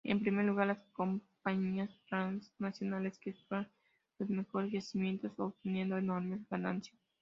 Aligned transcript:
En 0.03 0.19
primer 0.19 0.43
lugar, 0.45 0.65
las 0.65 0.79
compañías 0.93 1.91
transnacionales 2.09 3.19
que 3.19 3.29
explotan 3.29 3.71
los 4.17 4.29
mejores 4.29 4.71
yacimientos, 4.71 5.31
obteniendo 5.37 5.95
enormes 5.95 6.39
ganancias. 6.49 6.97